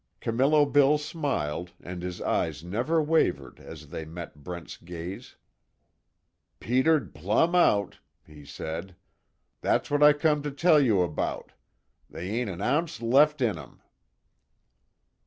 Camillo 0.19 0.65
Bill 0.65 0.97
smiled 0.97 1.73
and 1.79 2.01
his 2.01 2.21
eyes 2.21 2.63
never 2.63 2.99
wavered 3.03 3.59
as 3.59 3.89
they 3.89 4.03
met 4.03 4.43
Brent's 4.43 4.75
gaze: 4.75 5.35
"Petered 6.59 7.13
plumb 7.13 7.53
out," 7.53 7.99
he 8.25 8.43
said, 8.43 8.95
"That's 9.61 9.91
what 9.91 10.01
I 10.01 10.13
come 10.13 10.41
to 10.41 10.49
tell 10.49 10.79
you 10.79 11.03
about. 11.03 11.51
They 12.09 12.29
ain't 12.31 12.49
an 12.49 12.61
ounce 12.63 12.99
left 12.99 13.41
in 13.43 13.59
'em." 13.59 13.79